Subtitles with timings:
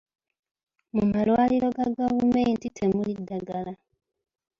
[0.93, 3.73] Mu malwaliro ga gavumenti temuli ddagala.